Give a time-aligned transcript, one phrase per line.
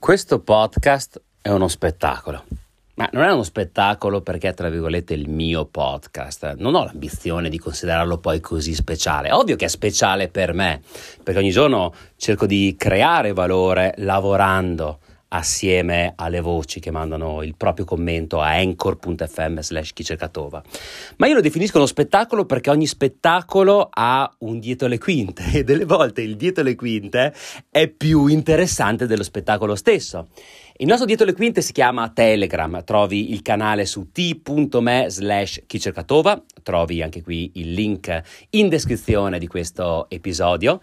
[0.00, 2.44] Questo podcast è uno spettacolo.
[2.94, 6.54] Ma non è uno spettacolo perché è tra virgolette il mio podcast.
[6.56, 9.30] Non ho l'ambizione di considerarlo poi così speciale.
[9.30, 10.80] Ovvio che è speciale per me,
[11.22, 15.00] perché ogni giorno cerco di creare valore lavorando
[15.32, 20.62] assieme alle voci che mandano il proprio commento a anchor.fm slash chi cercatova.
[21.16, 25.64] Ma io lo definisco uno spettacolo perché ogni spettacolo ha un dietro le quinte e
[25.64, 27.34] delle volte il dietro le quinte
[27.70, 30.28] è più interessante dello spettacolo stesso.
[30.80, 36.42] Il nostro dietro le quinte si chiama Telegram, trovi il canale su t.me slash chicercatova,
[36.62, 40.80] trovi anche qui il link in descrizione di questo episodio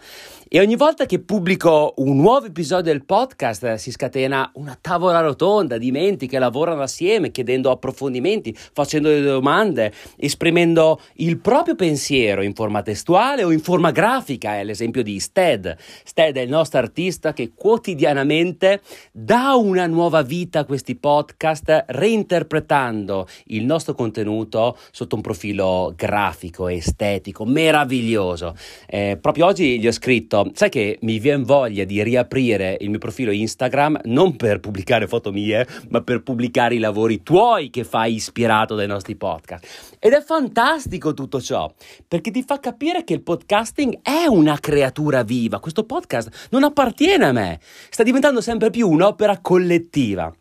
[0.50, 5.76] e ogni volta che pubblico un nuovo episodio del podcast si scatena una tavola rotonda
[5.76, 12.54] di menti che lavorano assieme, chiedendo approfondimenti, facendo delle domande, esprimendo il proprio pensiero in
[12.54, 14.58] forma testuale o in forma grafica.
[14.58, 15.76] È l'esempio di Stead.
[16.02, 18.80] Stead è il nostro artista che quotidianamente
[19.12, 26.68] dà una nuova vita a questi podcast, reinterpretando il nostro contenuto sotto un profilo grafico,
[26.68, 28.54] estetico, meraviglioso.
[28.86, 32.90] Eh, proprio oggi gli ho scritto detto, sai che mi viene voglia di riaprire il
[32.90, 37.84] mio profilo Instagram non per pubblicare foto mie, ma per pubblicare i lavori tuoi che
[37.84, 39.96] fai ispirato dai nostri podcast.
[39.98, 41.72] Ed è fantastico tutto ciò,
[42.06, 45.60] perché ti fa capire che il podcasting è una creatura viva.
[45.60, 50.32] Questo podcast non appartiene a me, sta diventando sempre più un'opera collettiva.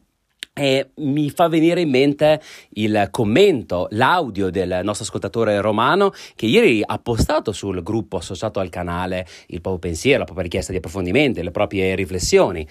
[0.59, 6.81] E mi fa venire in mente il commento, l'audio del nostro ascoltatore romano che ieri
[6.83, 11.43] ha postato sul gruppo associato al canale il proprio pensiero, la propria richiesta di approfondimento,
[11.43, 12.67] le proprie riflessioni.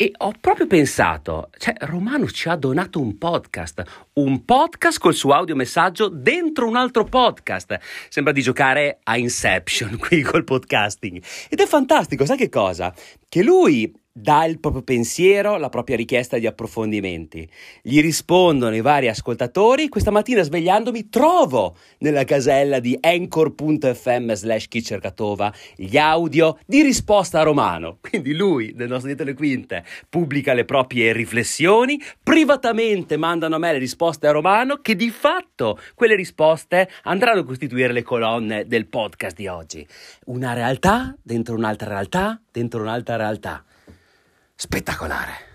[0.00, 3.82] E ho proprio pensato, cioè Romano ci ha donato un podcast,
[4.14, 7.78] un podcast col suo audiomessaggio dentro un altro podcast.
[8.08, 11.20] Sembra di giocare a Inception qui col podcasting.
[11.50, 12.94] Ed è fantastico, sai che cosa?
[13.28, 17.48] Che lui dà il proprio pensiero, la propria richiesta di approfondimenti.
[17.82, 19.88] Gli rispondono i vari ascoltatori.
[19.88, 27.40] Questa mattina svegliandomi trovo nella casella di anchor.fm slash chi cercatova gli audio di risposta
[27.40, 27.98] a Romano.
[28.08, 33.72] Quindi lui, nel nostro dietro le quinte, pubblica le proprie riflessioni, privatamente mandano a me
[33.72, 38.86] le risposte a Romano che di fatto quelle risposte andranno a costituire le colonne del
[38.86, 39.86] podcast di oggi.
[40.26, 43.62] Una realtà dentro un'altra realtà dentro un'altra realtà
[44.60, 45.46] spettacolare.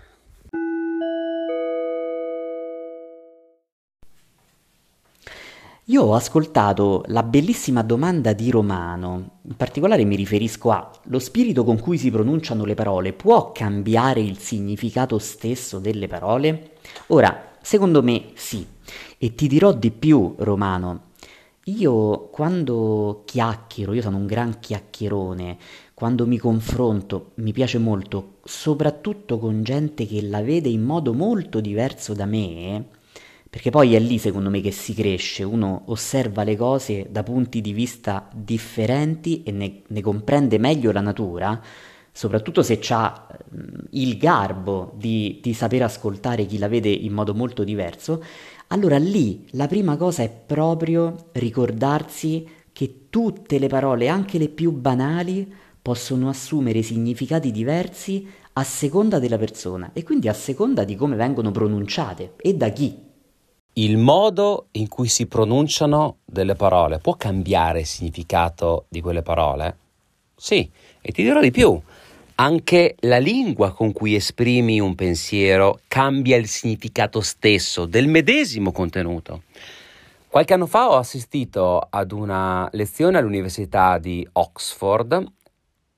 [5.88, 11.64] Io ho ascoltato la bellissima domanda di Romano, in particolare mi riferisco a lo spirito
[11.64, 16.78] con cui si pronunciano le parole può cambiare il significato stesso delle parole?
[17.08, 18.66] Ora, secondo me sì,
[19.18, 21.12] e ti dirò di più, Romano.
[21.66, 25.56] Io quando chiacchiero, io sono un gran chiacchierone,
[25.94, 31.60] quando mi confronto mi piace molto, soprattutto con gente che la vede in modo molto
[31.60, 32.84] diverso da me,
[33.48, 37.62] perché poi è lì secondo me che si cresce, uno osserva le cose da punti
[37.62, 41.58] di vista differenti e ne, ne comprende meglio la natura,
[42.16, 43.26] soprattutto se ha
[43.90, 48.22] il garbo di, di saper ascoltare chi la vede in modo molto diverso,
[48.74, 54.72] allora lì la prima cosa è proprio ricordarsi che tutte le parole, anche le più
[54.72, 61.14] banali, possono assumere significati diversi a seconda della persona e quindi a seconda di come
[61.14, 62.98] vengono pronunciate e da chi.
[63.74, 69.76] Il modo in cui si pronunciano delle parole può cambiare il significato di quelle parole?
[70.34, 70.68] Sì,
[71.00, 71.80] e ti dirò di più.
[72.36, 79.42] Anche la lingua con cui esprimi un pensiero cambia il significato stesso del medesimo contenuto.
[80.26, 85.24] Qualche anno fa ho assistito ad una lezione all'Università di Oxford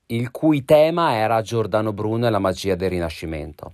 [0.07, 3.73] il cui tema era Giordano Bruno e la magia del Rinascimento.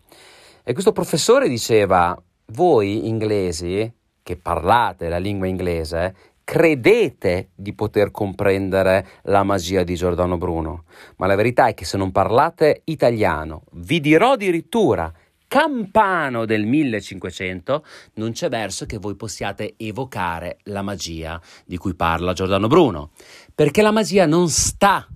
[0.64, 3.92] E questo professore diceva, voi inglesi
[4.24, 10.86] che parlate la lingua inglese, credete di poter comprendere la magia di Giordano Bruno,
[11.18, 15.12] ma la verità è che se non parlate italiano, vi dirò addirittura
[15.48, 17.86] campano del 1500,
[18.16, 23.12] non c'è verso che voi possiate evocare la magia di cui parla Giordano Bruno,
[23.54, 25.08] perché la magia non sta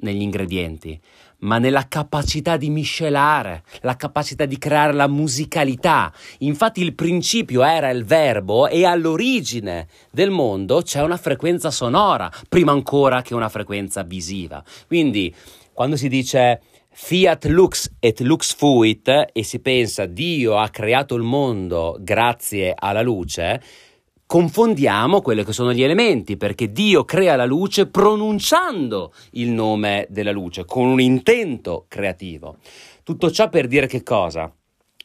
[0.00, 1.00] negli ingredienti,
[1.46, 6.12] ma nella capacità di miscelare, la capacità di creare la musicalità.
[6.38, 12.72] Infatti il principio era il verbo e all'origine del mondo c'è una frequenza sonora, prima
[12.72, 14.62] ancora che una frequenza visiva.
[14.86, 15.34] Quindi
[15.72, 16.60] quando si dice
[16.98, 23.02] Fiat lux et lux fuit e si pensa Dio ha creato il mondo grazie alla
[23.02, 23.60] luce,
[24.26, 30.32] confondiamo quelli che sono gli elementi, perché Dio crea la luce pronunciando il nome della
[30.32, 32.56] luce, con un intento creativo.
[33.02, 34.52] Tutto ciò per dire che cosa?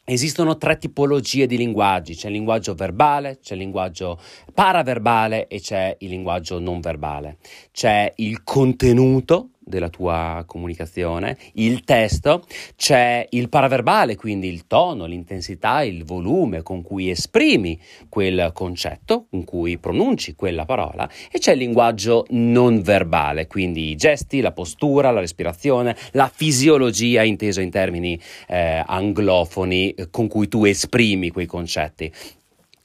[0.04, 4.18] Esistono tre tipologie di linguaggi, c'è il linguaggio verbale, c'è il linguaggio
[4.52, 7.38] paraverbale e c'è il linguaggio non verbale.
[7.70, 12.44] C'è il contenuto della tua comunicazione, il testo,
[12.76, 17.80] c'è il paraverbale, quindi il tono, l'intensità, il volume con cui esprimi
[18.10, 23.96] quel concetto, con cui pronunci quella parola, e c'è il linguaggio non verbale, quindi i
[23.96, 30.48] gesti, la postura, la respirazione, la fisiologia inteso in termini eh, anglofoni eh, con cui
[30.48, 32.12] tu esprimi quei concetti.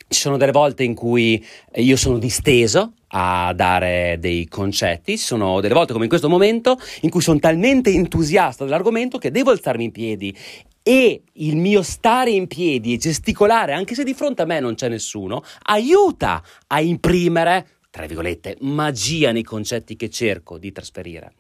[0.10, 1.46] Ci sono delle volte in cui
[1.76, 6.78] io sono disteso a dare dei concetti, ci sono delle volte come in questo momento
[7.02, 10.36] in cui sono talmente entusiasta dell'argomento che devo alzarmi in piedi
[10.82, 14.76] e il mio stare in piedi e gesticolare, anche se di fronte a me non
[14.76, 21.34] c'è nessuno, aiuta a imprimere, tra virgolette, magia nei concetti che cerco di trasferire.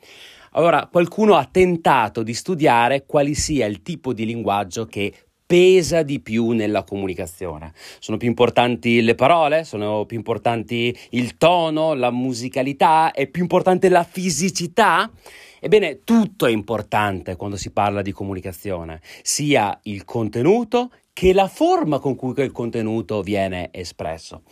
[0.51, 5.13] Allora, qualcuno ha tentato di studiare quale sia il tipo di linguaggio che
[5.47, 7.73] pesa di più nella comunicazione.
[7.99, 13.87] Sono più importanti le parole, sono più importanti il tono, la musicalità, è più importante
[13.89, 15.09] la fisicità?
[15.59, 21.97] Ebbene, tutto è importante quando si parla di comunicazione, sia il contenuto che la forma
[21.97, 24.43] con cui quel contenuto viene espresso.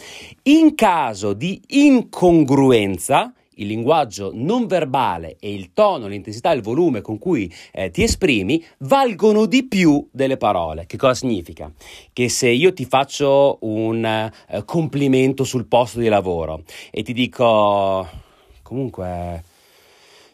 [0.44, 7.18] In caso di incongruenza, il linguaggio non verbale e il tono, l'intensità il volume con
[7.18, 10.86] cui eh, ti esprimi valgono di più delle parole.
[10.86, 11.72] Che cosa significa?
[12.12, 18.24] Che se io ti faccio un eh, complimento sul posto di lavoro e ti dico
[18.62, 19.44] comunque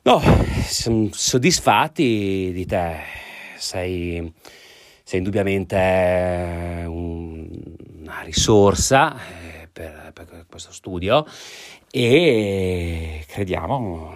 [0.03, 0.21] no,
[0.67, 2.95] sono soddisfatti di te,
[3.57, 4.31] sei,
[5.03, 7.47] sei indubbiamente un,
[7.99, 11.25] una risorsa eh, per, per questo studio
[11.91, 14.15] e crediamo,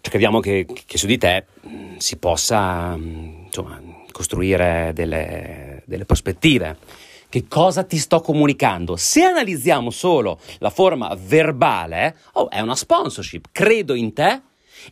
[0.00, 1.46] crediamo che, che, su di te
[1.96, 3.80] si possa insomma,
[4.12, 6.78] costruire delle, delle prospettive.
[7.28, 8.96] Che cosa ti sto comunicando?
[8.96, 13.48] Se analizziamo solo la forma verbale, oh, è una sponsorship.
[13.50, 14.42] Credo in te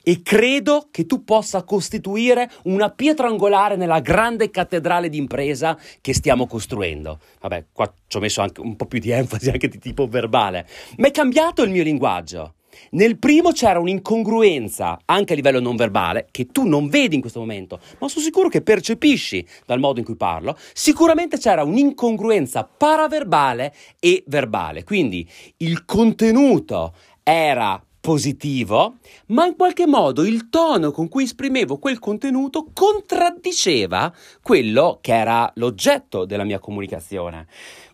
[0.02, 6.46] e credo che tu possa costituire una pietra angolare nella grande cattedrale d'impresa che stiamo
[6.46, 7.18] costruendo.
[7.40, 10.66] Vabbè, qua ci ho messo anche un po' più di enfasi anche di tipo verbale,
[10.96, 12.54] ma è cambiato il mio linguaggio.
[12.90, 17.40] Nel primo c'era un'incongruenza anche a livello non verbale che tu non vedi in questo
[17.40, 20.56] momento, ma sono sicuro che percepisci dal modo in cui parlo.
[20.72, 28.96] Sicuramente c'era un'incongruenza paraverbale e verbale, quindi il contenuto era positivo,
[29.28, 34.12] ma in qualche modo il tono con cui esprimevo quel contenuto contraddiceva
[34.42, 37.46] quello che era l'oggetto della mia comunicazione.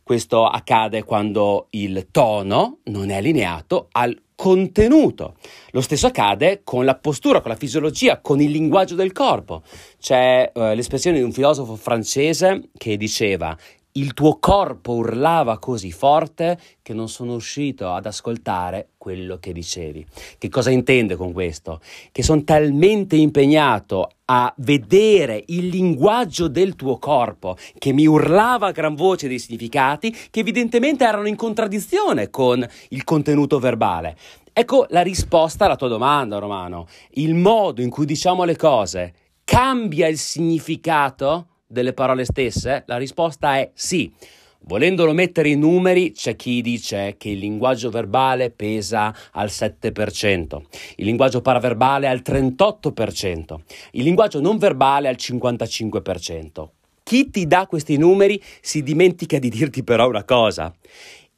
[0.02, 5.36] Questo accade quando il tono non è allineato al contenuto.
[5.70, 9.62] Lo stesso accade con la postura, con la fisiologia, con il linguaggio del corpo.
[10.00, 13.56] C'è eh, l'espressione di un filosofo francese che diceva
[13.92, 20.06] il tuo corpo urlava così forte che non sono riuscito ad ascoltare quello che dicevi.
[20.38, 21.80] Che cosa intende con questo?
[22.12, 28.72] Che sono talmente impegnato a vedere il linguaggio del tuo corpo che mi urlava a
[28.72, 34.16] gran voce dei significati che evidentemente erano in contraddizione con il contenuto verbale.
[34.52, 36.86] Ecco la risposta alla tua domanda, Romano.
[37.12, 41.46] Il modo in cui diciamo le cose cambia il significato?
[41.70, 42.82] Delle parole stesse?
[42.86, 44.12] La risposta è sì.
[44.62, 50.60] Volendolo mettere in numeri, c'è chi dice che il linguaggio verbale pesa al 7%,
[50.96, 53.54] il linguaggio paraverbale al 38%,
[53.92, 56.68] il linguaggio non verbale al 55%.
[57.02, 60.72] Chi ti dà questi numeri si dimentica di dirti però una cosa.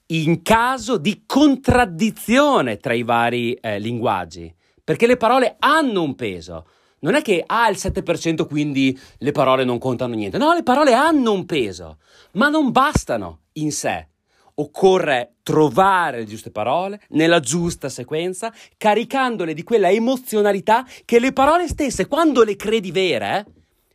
[0.07, 4.53] In caso di contraddizione tra i vari eh, linguaggi,
[4.83, 6.67] perché le parole hanno un peso,
[7.03, 10.39] non è che ha il 7% quindi le parole non contano niente.
[10.39, 11.99] No, le parole hanno un peso,
[12.33, 14.09] ma non bastano in sé.
[14.55, 21.69] Occorre trovare le giuste parole nella giusta sequenza, caricandole di quella emozionalità che le parole
[21.69, 23.47] stesse, quando le credi vere,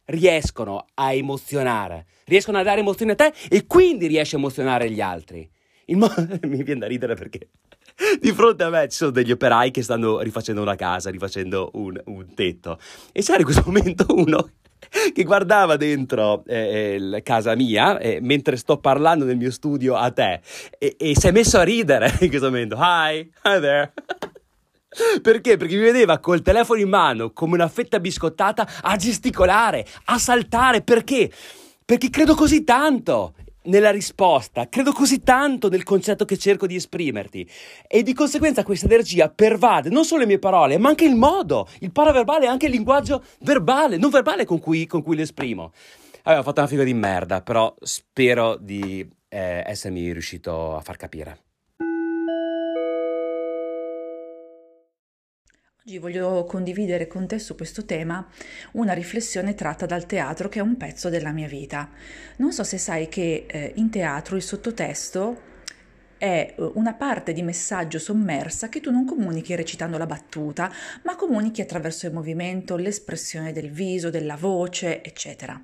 [0.05, 5.01] riescono a emozionare, riescono a dare emozione a te e quindi riesci a emozionare gli
[5.01, 5.49] altri.
[5.89, 6.11] Mo-
[6.43, 7.49] mi viene da ridere perché
[8.21, 11.99] di fronte a me ci sono degli operai che stanno rifacendo una casa, rifacendo un,
[12.05, 12.79] un tetto.
[13.11, 14.49] E c'era in questo momento uno
[15.13, 20.11] che guardava dentro eh, eh casa mia eh, mentre sto parlando nel mio studio a
[20.11, 20.39] te
[20.77, 22.77] e, e si è messo a ridere in questo momento.
[22.79, 23.93] Hi, hi there.
[25.21, 25.57] Perché?
[25.57, 30.81] Perché mi vedeva col telefono in mano come una fetta biscottata a gesticolare, a saltare.
[30.81, 31.31] Perché?
[31.83, 33.33] Perché credo così tanto
[33.67, 37.49] nella risposta, credo così tanto nel concetto che cerco di esprimerti
[37.87, 41.67] e di conseguenza questa energia pervade non solo le mie parole, ma anche il modo,
[41.79, 45.71] il paraverbale e anche il linguaggio verbale, non verbale con cui, con cui le esprimo.
[46.23, 50.97] Allora, ho fatto una figa di merda, però spero di eh, essermi riuscito a far
[50.97, 51.46] capire.
[55.87, 58.27] Oggi voglio condividere con te su questo tema
[58.73, 61.89] una riflessione tratta dal teatro che è un pezzo della mia vita.
[62.39, 65.41] Non so se sai che eh, in teatro il sottotesto
[66.17, 70.69] è eh, una parte di messaggio sommersa che tu non comunichi recitando la battuta,
[71.03, 75.57] ma comunichi attraverso il movimento, l'espressione del viso, della voce, eccetera.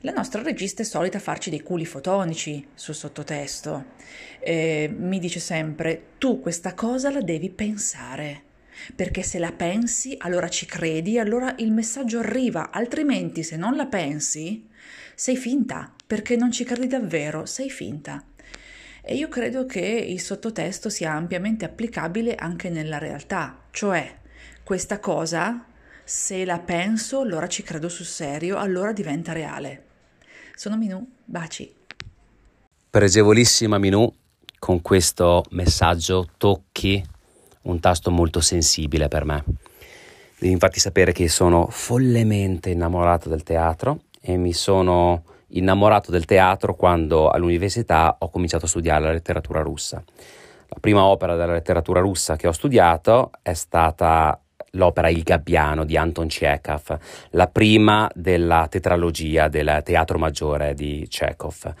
[0.00, 3.92] La nostra regista è solita farci dei culi fotonici sul sottotesto.
[4.40, 8.42] Eh, mi dice sempre: tu questa cosa la devi pensare
[8.94, 13.86] perché se la pensi allora ci credi, allora il messaggio arriva, altrimenti se non la
[13.86, 14.66] pensi
[15.14, 18.22] sei finta, perché non ci credi davvero, sei finta.
[19.02, 24.16] E io credo che il sottotesto sia ampiamente applicabile anche nella realtà, cioè
[24.62, 25.64] questa cosa,
[26.04, 29.86] se la penso, allora ci credo sul serio, allora diventa reale.
[30.54, 31.74] Sono Minù, baci.
[32.90, 34.08] Pregevolissima Minù,
[34.58, 37.04] con questo messaggio tocchi
[37.70, 39.44] un tasto molto sensibile per me.
[40.38, 46.74] Devi infatti sapere che sono follemente innamorato del teatro e mi sono innamorato del teatro
[46.74, 50.02] quando all'università ho cominciato a studiare la letteratura russa.
[50.68, 54.38] La prima opera della letteratura russa che ho studiato è stata
[54.72, 56.98] l'opera Il Gabbiano di Anton Chekhov,
[57.30, 61.74] la prima della tetralogia del Teatro Maggiore di Chekhov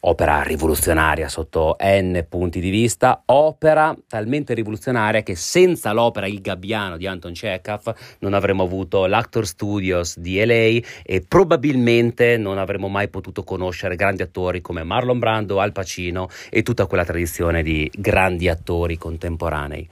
[0.00, 6.96] opera rivoluzionaria sotto n punti di vista, opera talmente rivoluzionaria che senza l'opera Il Gabbiano
[6.96, 13.08] di Anton Chekhov non avremmo avuto l'Actor Studios di LA e probabilmente non avremmo mai
[13.08, 18.48] potuto conoscere grandi attori come Marlon Brando, Al Pacino e tutta quella tradizione di grandi
[18.48, 19.88] attori contemporanei.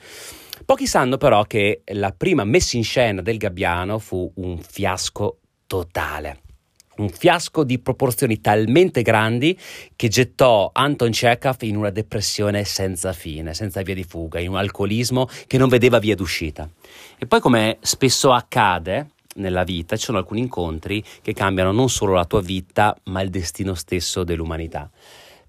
[0.65, 6.41] Pochi sanno però che la prima messa in scena del Gabbiano fu un fiasco totale
[6.97, 9.59] un fiasco di proporzioni talmente grandi
[9.95, 14.57] che gettò Anton Chekhov in una depressione senza fine, senza via di fuga, in un
[14.57, 16.69] alcolismo che non vedeva via d'uscita.
[17.19, 22.15] E poi come spesso accade nella vita, ci sono alcuni incontri che cambiano non solo
[22.15, 24.91] la tua vita, ma il destino stesso dell'umanità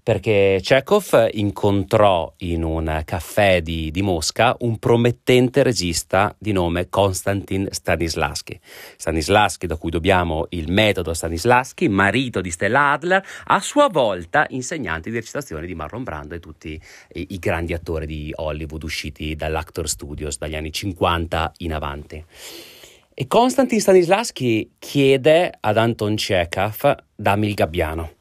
[0.08, 7.68] perché Chekhov incontrò in un caffè di, di, Mosca un promettente regista di nome Konstantin
[7.70, 8.58] Stanislavski.
[8.96, 15.10] Stanislavski, da cui dobbiamo il metodo Stanislavski, marito di Stella Adler, a sua volta insegnante
[15.10, 16.80] di recitazione di Marlon Brando e tutti
[17.12, 22.24] i, i grandi attori di Hollywood usciti dall'Actor Studios dagli anni 50 in avanti.
[23.12, 28.16] E Konstantin Stanislavski chiede ad Anton Chekhov dammi il gabbiano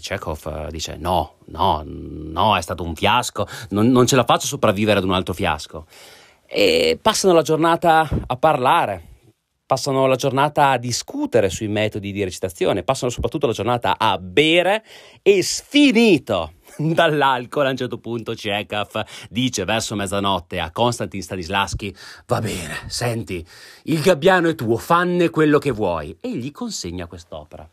[0.00, 4.46] Chekhov eh, dice no, no, no, è stato un fiasco, non, non ce la faccio
[4.46, 5.86] sopravvivere ad un altro fiasco.
[6.46, 9.14] E passano la giornata a parlare,
[9.66, 14.84] passano la giornata a discutere sui metodi di recitazione, passano soprattutto la giornata a bere
[15.22, 21.94] e sfinito dall'alcol a un certo punto Chekhov dice verso mezzanotte a Konstantin Stanislavski
[22.26, 23.44] va bene, senti,
[23.84, 27.68] il gabbiano è tuo, fanne quello che vuoi e gli consegna quest'opera.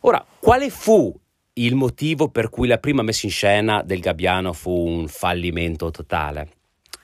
[0.00, 1.14] Ora, quale fu
[1.54, 6.48] il motivo per cui la prima messa in scena del Gabbiano fu un fallimento totale.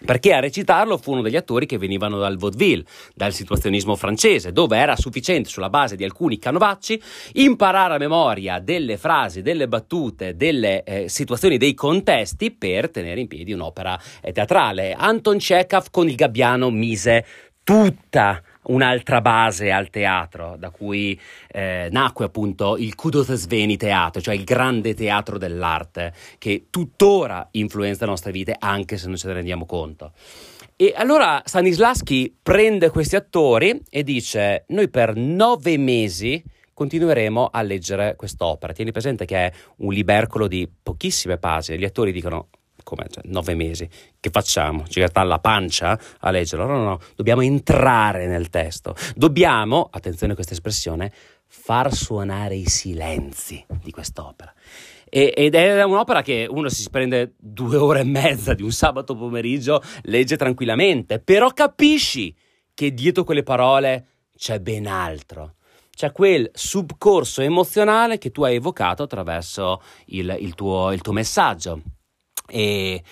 [0.05, 4.79] Perché a recitarlo fu uno degli attori che venivano dal vaudeville, dal situazionismo francese, dove
[4.79, 7.03] era sufficiente sulla base di alcuni canovacci
[7.33, 13.27] imparare a memoria delle frasi, delle battute, delle eh, situazioni, dei contesti per tenere in
[13.27, 14.93] piedi un'opera eh, teatrale.
[14.93, 17.27] Anton Chekhov con il Gabbiano mise
[17.65, 21.19] tutta un'altra base al teatro, da cui
[21.51, 28.11] eh, nacque appunto il Kudosveni Teatro, cioè il grande teatro dell'arte, che tuttora influenza le
[28.11, 30.13] nostre vite anche se non ce ne rendiamo conto.
[30.77, 36.41] E allora Stanislavski prende questi attori e dice: Noi per nove mesi
[36.73, 38.73] continueremo a leggere quest'opera.
[38.73, 41.79] Tieni presente che è un libercolo di pochissime pagine.
[41.79, 42.51] Gli attori dicono:
[42.89, 43.87] come cioè, nove mesi,
[44.19, 44.87] che facciamo?
[44.89, 46.65] Ci gratta la pancia a leggerlo?
[46.65, 51.13] No, no, no, dobbiamo entrare nel testo, dobbiamo, attenzione a questa espressione,
[51.47, 54.51] far suonare i silenzi di quest'opera.
[55.11, 59.83] ed è un'opera che uno si prende due ore e mezza di un sabato pomeriggio,
[60.05, 62.35] legge tranquillamente, però capisci
[62.73, 65.57] che dietro quelle parole c'è ben altro
[65.99, 71.83] c'è quel subcorso emozionale che tu hai evocato attraverso il, il, tuo, il tuo, messaggio.
[72.49, 73.03] E,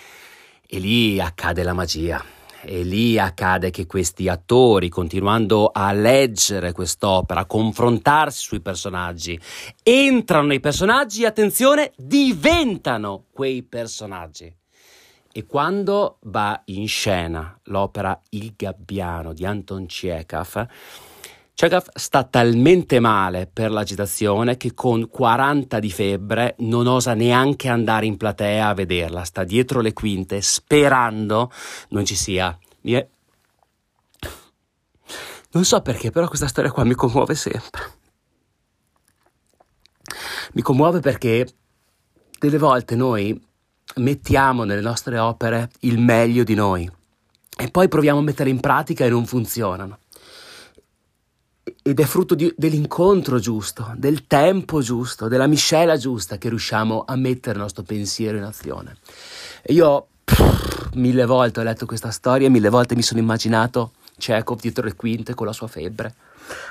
[0.67, 2.25] e lì accade la magia.
[2.69, 9.39] e lì accade che questi attori, continuando a leggere quest'opera, a confrontarsi sui personaggi,
[9.85, 14.53] entrano nei personaggi e attenzione, diventano quei personaggi.
[15.33, 20.67] E quando va in scena l'opera Il Gabbiano di Anton Chekhov,
[21.59, 28.05] Chekhov sta talmente male per l'agitazione che con 40 di febbre non osa neanche andare
[28.05, 31.51] in platea a vederla, sta dietro le quinte sperando
[31.89, 32.55] non ci sia.
[35.53, 37.81] Non so perché, però questa storia qua mi commuove sempre.
[40.53, 41.49] Mi commuove perché
[42.39, 43.43] delle volte noi
[43.95, 46.87] mettiamo nelle nostre opere il meglio di noi
[47.57, 50.01] e poi proviamo a mettere in pratica e non funzionano
[51.87, 57.15] ed è frutto di, dell'incontro giusto, del tempo giusto, della miscela giusta che riusciamo a
[57.15, 58.97] mettere il nostro pensiero in azione.
[59.63, 64.59] E io pff, mille volte ho letto questa storia, mille volte mi sono immaginato Chekhov
[64.59, 66.13] dietro le quinte con la sua febbre,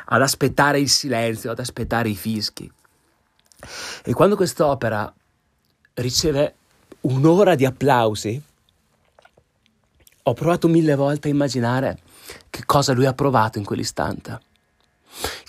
[0.07, 2.69] ad aspettare il silenzio, ad aspettare i fischi.
[4.03, 5.11] E quando quest'opera
[5.93, 6.55] riceve
[7.01, 8.41] un'ora di applausi,
[10.23, 11.99] ho provato mille volte a immaginare
[12.49, 14.53] che cosa lui ha provato in quell'istante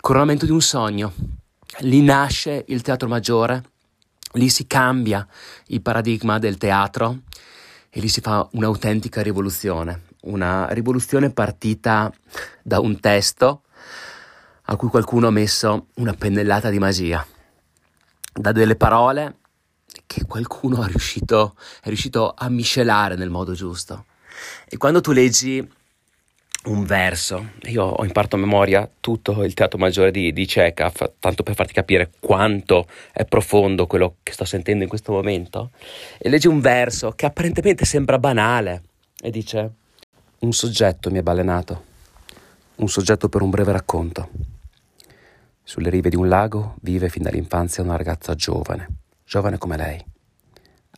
[0.07, 1.13] coronamento di un sogno.
[1.81, 3.65] Lì nasce il teatro maggiore,
[4.35, 5.27] lì si cambia
[5.67, 7.23] il paradigma del teatro
[7.91, 12.13] e lì si fa un'autentica rivoluzione, una rivoluzione partita
[12.63, 13.63] da un testo
[14.67, 17.27] a cui qualcuno ha messo una pennellata di magia,
[18.33, 19.39] da delle parole
[20.07, 24.05] che qualcuno è riuscito, è riuscito a miscelare nel modo giusto.
[24.69, 25.69] E quando tu leggi
[26.67, 27.51] un verso.
[27.65, 31.73] Io ho imparato a memoria tutto il teatro maggiore di, di Chekhov, tanto per farti
[31.73, 35.71] capire quanto è profondo quello che sto sentendo in questo momento.
[36.19, 38.83] E leggi un verso che apparentemente sembra banale
[39.21, 39.71] e dice:
[40.41, 41.85] Un soggetto mi è balenato,
[42.77, 44.29] un soggetto per un breve racconto.
[45.63, 48.89] Sulle rive di un lago vive fin dall'infanzia una ragazza giovane,
[49.25, 50.05] giovane come lei.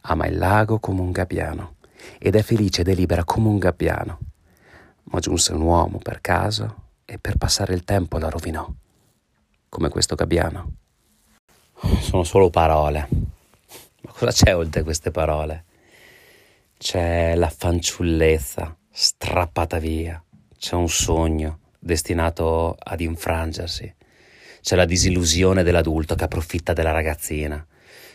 [0.02, 1.76] Ama il lago come un gabbiano
[2.18, 4.18] ed è felice ed è libera come un gabbiano
[5.10, 8.68] ma giunse un uomo per caso e per passare il tempo la rovinò,
[9.68, 10.72] come questo gabbiano.
[12.00, 13.08] Sono solo parole.
[14.02, 15.64] Ma cosa c'è oltre queste parole?
[16.76, 20.22] C'è la fanciullezza strappata via,
[20.58, 23.94] c'è un sogno destinato ad infrangersi,
[24.60, 27.64] c'è la disillusione dell'adulto che approfitta della ragazzina,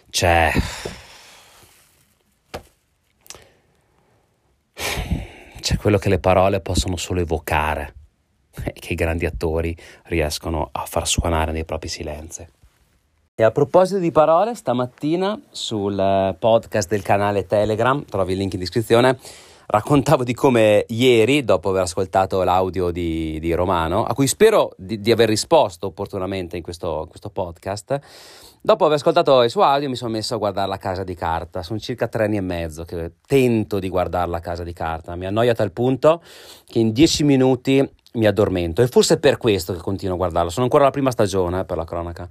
[0.09, 0.51] c'è
[5.63, 7.93] c'è quello che le parole possono solo evocare
[8.65, 9.75] e che i grandi attori
[10.07, 12.45] riescono a far suonare nei propri silenzi.
[13.33, 18.53] E a proposito di parole, stamattina sul eh, podcast del canale Telegram, trovi il link
[18.53, 19.17] in descrizione,
[19.67, 24.99] raccontavo di come ieri, dopo aver ascoltato l'audio di, di Romano, a cui spero di,
[24.99, 27.99] di aver risposto opportunamente in questo, in questo podcast,
[28.65, 31.63] Dopo aver ascoltato il suo audio mi sono messo a guardare la casa di carta,
[31.63, 35.25] sono circa tre anni e mezzo che tento di guardare la casa di carta, mi
[35.25, 36.23] annoia a tal punto
[36.65, 38.81] che in dieci minuti mi addormento.
[38.81, 41.75] E forse è per questo che continuo a guardarlo, sono ancora alla prima stagione per
[41.75, 42.29] la cronaca.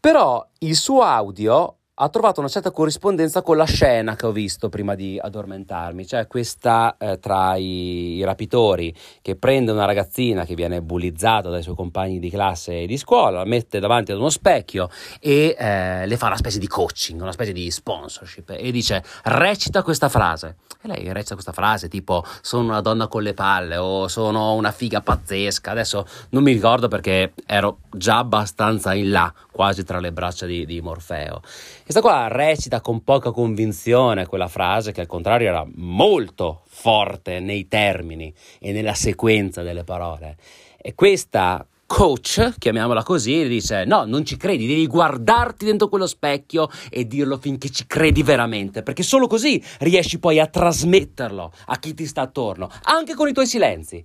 [0.00, 4.68] Però il suo audio ha trovato una certa corrispondenza con la scena che ho visto
[4.68, 10.56] prima di addormentarmi, cioè questa eh, tra i, i, rapitori che prende una ragazzina che
[10.56, 14.30] viene bullizzata dai suoi compagni di classe e di scuola, la mette davanti ad uno
[14.30, 19.04] specchio e eh, le fa una specie di coaching, una specie di sponsorship e dice
[19.22, 20.56] recita questa frase.
[20.84, 24.72] E lei recita questa frase tipo sono una donna con le palle o sono una
[24.72, 30.10] figa pazzesca, adesso non mi ricordo perché ero già abbastanza in là, quasi tra le
[30.10, 31.40] braccia di, di Morfeo.
[31.82, 37.68] Questa qua recita con poca convinzione quella frase che al contrario era molto forte nei
[37.68, 40.36] termini e nella sequenza delle parole.
[40.78, 46.70] E questa coach, chiamiamola così, dice no, non ci credi, devi guardarti dentro quello specchio
[46.88, 51.92] e dirlo finché ci credi veramente, perché solo così riesci poi a trasmetterlo a chi
[51.92, 54.02] ti sta attorno, anche con i tuoi silenzi.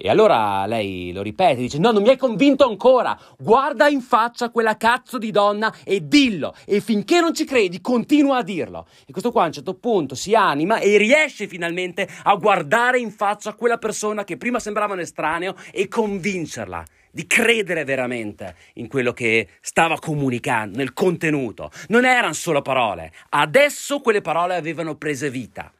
[0.00, 3.18] E allora lei lo ripete, dice: No, non mi hai convinto ancora.
[3.36, 6.54] Guarda in faccia quella cazzo di donna e dillo.
[6.64, 8.86] E finché non ci credi, continua a dirlo.
[9.04, 13.10] E questo qua a un certo punto si anima e riesce finalmente a guardare in
[13.10, 19.12] faccia quella persona che prima sembrava un estraneo e convincerla di credere veramente in quello
[19.12, 21.72] che stava comunicando, nel contenuto.
[21.88, 23.12] Non erano solo parole.
[23.30, 25.72] Adesso quelle parole avevano preso vita.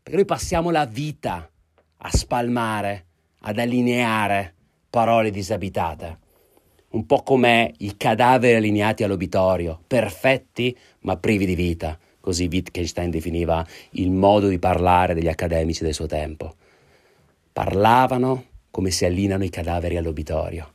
[0.00, 1.50] Perché noi passiamo la vita
[2.04, 3.06] a spalmare
[3.42, 4.54] ad allineare
[4.90, 6.18] parole disabitate,
[6.90, 13.66] un po' come i cadaveri allineati all'obitorio, perfetti ma privi di vita, così Wittgenstein definiva
[13.92, 16.54] il modo di parlare degli accademici del suo tempo.
[17.52, 20.72] Parlavano come si allinano i cadaveri all'obitorio.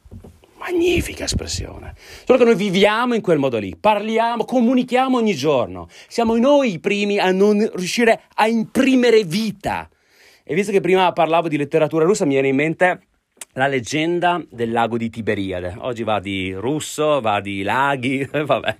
[0.58, 1.95] Magnifica espressione.
[2.25, 5.88] Solo che noi viviamo in quel modo lì, parliamo, comunichiamo ogni giorno.
[6.08, 9.89] Siamo noi i primi a non riuscire a imprimere vita.
[10.49, 13.01] E visto che prima parlavo di letteratura russa, mi viene in mente
[13.55, 15.75] la leggenda del lago di Tiberiade.
[15.79, 18.77] Oggi va di russo, va di laghi, vabbè.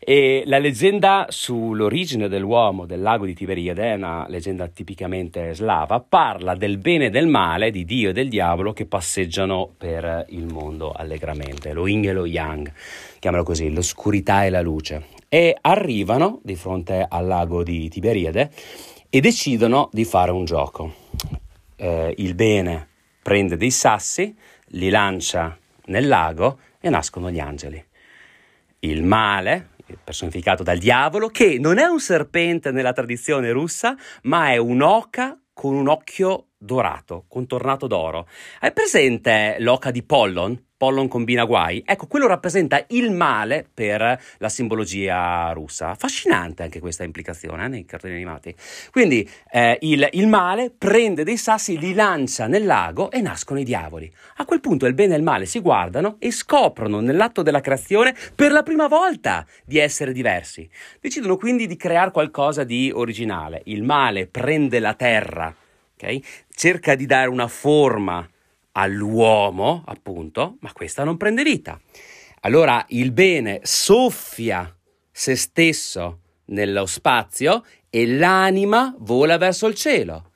[0.00, 6.56] E la leggenda sull'origine dell'uomo del lago di Tiberiade è una leggenda tipicamente slava, parla
[6.56, 10.90] del bene e del male, di Dio e del diavolo che passeggiano per il mondo
[10.90, 12.68] allegramente, lo yin e lo yang,
[13.20, 15.04] chiamalo così, l'oscurità e la luce.
[15.28, 18.50] E arrivano di fronte al lago di Tiberiade
[19.10, 20.94] e decidono di fare un gioco.
[21.76, 22.88] Eh, il bene
[23.22, 24.34] prende dei sassi,
[24.72, 27.84] li lancia nel lago e nascono gli angeli.
[28.80, 29.70] Il male
[30.02, 35.74] personificato dal diavolo, che non è un serpente nella tradizione russa, ma è un'oca con
[35.74, 38.28] un occhio dorato, contornato d'oro.
[38.60, 40.68] Hai presente l'oca di Pollon?
[40.80, 41.82] Pollon combina guai.
[41.84, 45.90] Ecco, quello rappresenta il male per la simbologia russa.
[45.90, 48.54] Affascinante anche questa implicazione eh, nei cartoni animati.
[48.90, 53.64] Quindi eh, il, il, male prende dei sassi, li lancia nel lago e nascono i
[53.64, 54.10] diavoli.
[54.36, 58.14] A quel punto il bene e il male si guardano e scoprono nell'atto della creazione
[58.34, 60.66] per la prima volta di essere diversi.
[60.98, 63.60] Decidono quindi di creare qualcosa di originale.
[63.66, 65.54] Il male prende la terra,
[66.00, 66.22] okay?
[66.54, 68.28] cerca di dare una forma
[68.72, 71.80] all'uomo, appunto, ma questa non prende vita.
[72.40, 74.74] Allora il bene soffia
[75.10, 80.29] se stesso nello spazio e l'anima vola verso il cielo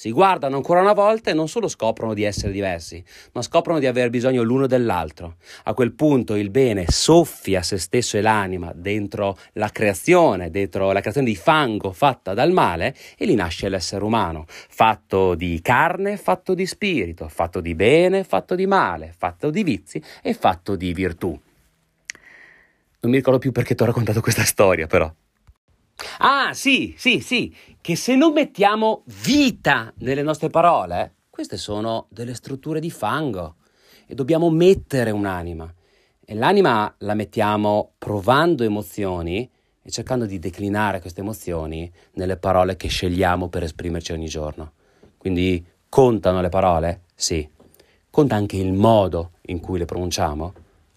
[0.00, 3.86] si guardano ancora una volta e non solo scoprono di essere diversi, ma scoprono di
[3.86, 5.34] aver bisogno l'uno dell'altro.
[5.64, 11.00] A quel punto il bene soffia se stesso e l'anima dentro la creazione, dentro la
[11.00, 16.54] creazione di fango fatta dal male e lì nasce l'essere umano, fatto di carne, fatto
[16.54, 21.28] di spirito, fatto di bene, fatto di male, fatto di vizi e fatto di virtù.
[21.28, 25.12] Non mi ricordo più perché ti ho raccontato questa storia, però.
[26.18, 32.34] Ah, sì, sì, sì, che se non mettiamo vita nelle nostre parole, queste sono delle
[32.34, 33.56] strutture di fango
[34.06, 35.72] e dobbiamo mettere un'anima.
[36.24, 39.48] E l'anima la mettiamo provando emozioni
[39.82, 44.72] e cercando di declinare queste emozioni nelle parole che scegliamo per esprimerci ogni giorno.
[45.16, 47.02] Quindi contano le parole?
[47.14, 47.48] Sì.
[48.10, 50.52] Conta anche il modo in cui le pronunciamo?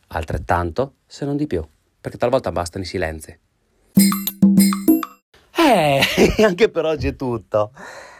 [0.07, 1.65] Altrettanto, se non di più,
[2.01, 3.37] perché talvolta bastano i silenzi.
[5.65, 6.01] Eh,
[6.43, 7.71] anche per oggi è tutto.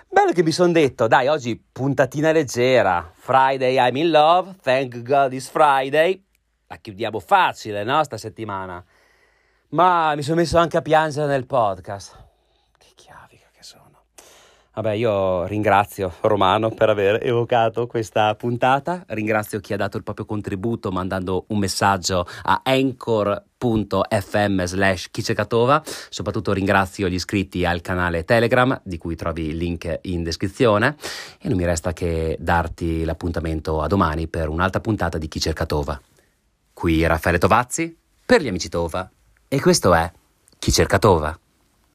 [0.08, 3.12] Bello che mi sono detto, dai, oggi puntatina leggera.
[3.13, 6.23] Friday I'm in love, thank God it's Friday.
[6.67, 8.82] La chiudiamo facile, no, sta settimana.
[9.69, 12.22] Ma mi sono messo anche a piangere nel podcast.
[14.75, 20.25] Vabbè, io ringrazio Romano per aver evocato questa puntata, ringrazio chi ha dato il proprio
[20.25, 28.81] contributo mandando un messaggio a anchor.fm slash Kicekatova, soprattutto ringrazio gli iscritti al canale Telegram
[28.83, 30.95] di cui trovi il link in descrizione
[31.39, 35.67] e non mi resta che darti l'appuntamento a domani per un'altra puntata di Chi cerca
[35.67, 36.01] Tova.
[36.73, 39.07] Qui Raffaele Tovazzi per gli amici Tova
[39.47, 40.12] e questo è
[40.57, 41.38] Chi cerca Tova.